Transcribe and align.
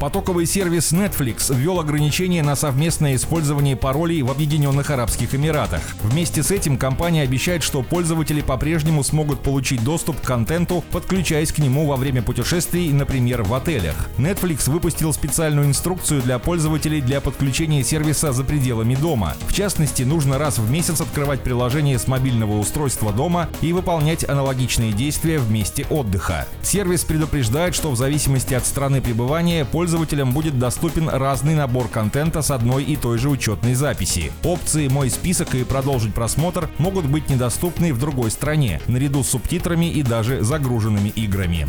Потоковый 0.00 0.46
сервис 0.46 0.92
Netflix 0.92 1.52
ввел 1.52 1.80
ограничения 1.80 2.44
на 2.44 2.54
совместное 2.54 3.16
использование 3.16 3.74
паролей 3.74 4.22
в 4.22 4.30
Объединенных 4.30 4.90
Арабских 4.90 5.34
Эмиратах. 5.34 5.80
Вместе 6.04 6.44
с 6.44 6.52
этим 6.52 6.78
компания 6.78 7.22
обещает, 7.22 7.64
что 7.64 7.82
пользователи 7.82 8.40
по-прежнему 8.40 9.02
смогут 9.02 9.40
получить 9.40 9.82
доступ 9.82 10.20
к 10.20 10.24
контенту, 10.24 10.84
подключаясь 10.92 11.50
к 11.50 11.58
нему 11.58 11.84
во 11.84 11.96
время 11.96 12.22
путешествий, 12.22 12.92
например, 12.92 13.42
в 13.42 13.52
отелях. 13.52 14.08
Netflix 14.18 14.70
выпустил 14.70 15.12
специальную 15.12 15.66
инструкцию 15.66 16.22
для 16.22 16.38
пользователей 16.38 17.00
для 17.00 17.20
подключения 17.20 17.82
сервиса 17.82 18.32
за 18.32 18.44
пределами 18.44 18.94
дома. 18.94 19.34
В 19.48 19.52
частности, 19.52 20.04
нужно 20.04 20.38
раз 20.38 20.58
в 20.58 20.70
месяц 20.70 21.00
открывать 21.00 21.42
приложение 21.42 21.98
с 21.98 22.06
мобильного 22.06 22.56
устройства 22.56 23.12
дома 23.12 23.48
и 23.62 23.72
выполнять 23.72 24.28
аналогичные 24.28 24.92
действия 24.92 25.40
в 25.40 25.50
месте 25.50 25.86
отдыха. 25.90 26.46
Сервис 26.62 27.02
предупреждает, 27.02 27.74
что 27.74 27.90
в 27.90 27.96
зависимости 27.96 28.54
от 28.54 28.64
страны 28.64 29.00
пребывания 29.00 29.64
пользователь 29.64 29.87
пользователям 29.88 30.32
будет 30.32 30.58
доступен 30.58 31.08
разный 31.08 31.54
набор 31.54 31.88
контента 31.88 32.42
с 32.42 32.50
одной 32.50 32.84
и 32.84 32.94
той 32.94 33.16
же 33.16 33.30
учетной 33.30 33.72
записи. 33.72 34.30
Опции 34.44 34.86
«Мой 34.86 35.08
список» 35.08 35.54
и 35.54 35.64
«Продолжить 35.64 36.12
просмотр» 36.12 36.68
могут 36.76 37.06
быть 37.06 37.30
недоступны 37.30 37.94
в 37.94 37.98
другой 37.98 38.30
стране, 38.30 38.82
наряду 38.86 39.24
с 39.24 39.30
субтитрами 39.30 39.86
и 39.86 40.02
даже 40.02 40.42
загруженными 40.42 41.08
играми. 41.08 41.66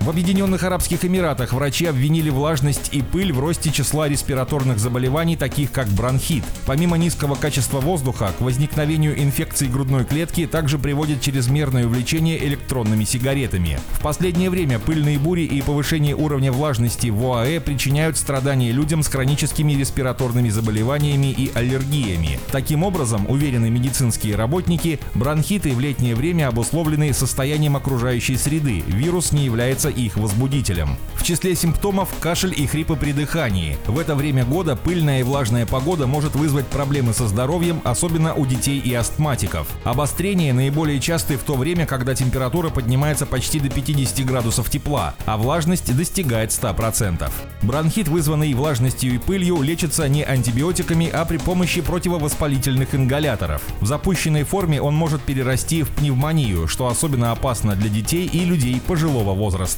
В 0.00 0.10
Объединенных 0.10 0.62
Арабских 0.62 1.04
Эмиратах 1.04 1.52
врачи 1.52 1.84
обвинили 1.84 2.30
влажность 2.30 2.90
и 2.92 3.02
пыль 3.02 3.32
в 3.32 3.40
росте 3.40 3.70
числа 3.70 4.08
респираторных 4.08 4.78
заболеваний, 4.78 5.36
таких 5.36 5.70
как 5.70 5.88
бронхит. 5.88 6.44
Помимо 6.66 6.96
низкого 6.96 7.34
качества 7.34 7.80
воздуха, 7.80 8.32
к 8.38 8.40
возникновению 8.40 9.20
инфекций 9.20 9.68
грудной 9.68 10.04
клетки 10.04 10.46
также 10.46 10.78
приводит 10.78 11.20
чрезмерное 11.20 11.84
увлечение 11.86 12.42
электронными 12.46 13.04
сигаретами. 13.04 13.78
В 13.92 14.00
последнее 14.00 14.50
время 14.50 14.78
пыльные 14.78 15.18
бури 15.18 15.42
и 15.42 15.60
повышение 15.60 16.14
уровня 16.14 16.52
влажности 16.52 17.08
в 17.08 17.22
ОАЭ 17.24 17.60
причиняют 17.60 18.16
страдания 18.16 18.72
людям 18.72 19.02
с 19.02 19.08
хроническими 19.08 19.72
респираторными 19.72 20.48
заболеваниями 20.48 21.32
и 21.32 21.50
аллергиями. 21.54 22.38
Таким 22.50 22.82
образом, 22.82 23.28
уверены 23.28 23.68
медицинские 23.68 24.36
работники, 24.36 25.00
бронхиты 25.14 25.74
в 25.74 25.80
летнее 25.80 26.14
время 26.14 26.48
обусловлены 26.48 27.12
состоянием 27.12 27.76
окружающей 27.76 28.36
среды. 28.36 28.82
Вирус 28.86 29.32
не 29.32 29.44
является 29.44 29.87
их 29.88 30.16
возбудителем. 30.16 30.96
В 31.14 31.24
числе 31.24 31.54
симптомов 31.56 32.08
кашель 32.20 32.54
и 32.56 32.66
хрипы 32.66 32.96
при 32.96 33.12
дыхании. 33.12 33.76
В 33.86 33.98
это 33.98 34.14
время 34.14 34.44
года 34.44 34.76
пыльная 34.76 35.20
и 35.20 35.22
влажная 35.22 35.66
погода 35.66 36.06
может 36.06 36.34
вызвать 36.36 36.66
проблемы 36.66 37.12
со 37.12 37.26
здоровьем, 37.26 37.80
особенно 37.84 38.34
у 38.34 38.46
детей 38.46 38.78
и 38.78 38.94
астматиков. 38.94 39.66
Обострение 39.84 40.52
наиболее 40.52 41.00
часты 41.00 41.36
в 41.36 41.42
то 41.42 41.54
время, 41.54 41.86
когда 41.86 42.14
температура 42.14 42.70
поднимается 42.70 43.26
почти 43.26 43.60
до 43.60 43.68
50 43.68 44.24
градусов 44.26 44.70
тепла, 44.70 45.14
а 45.26 45.36
влажность 45.36 45.94
достигает 45.96 46.50
100%. 46.50 47.30
Бронхит, 47.62 48.08
вызванный 48.08 48.54
влажностью 48.54 49.14
и 49.14 49.18
пылью, 49.18 49.60
лечится 49.62 50.08
не 50.08 50.22
антибиотиками, 50.22 51.10
а 51.12 51.24
при 51.24 51.38
помощи 51.38 51.80
противовоспалительных 51.80 52.94
ингаляторов. 52.94 53.62
В 53.80 53.86
запущенной 53.86 54.44
форме 54.44 54.80
он 54.80 54.94
может 54.94 55.22
перерасти 55.22 55.82
в 55.82 55.90
пневмонию, 55.90 56.68
что 56.68 56.86
особенно 56.86 57.32
опасно 57.32 57.74
для 57.74 57.88
детей 57.88 58.26
и 58.26 58.44
людей 58.44 58.80
пожилого 58.80 59.34
возраста 59.34 59.77